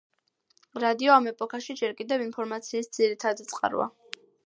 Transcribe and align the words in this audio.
რადიო 0.83 1.11
ამ 1.17 1.27
ეპოქაში 1.33 1.77
ჯერ 1.83 1.95
კიდევ 2.01 2.25
ინფორმაციის 2.27 2.93
ძირითადი 2.99 3.51
წყაროა. 3.53 3.93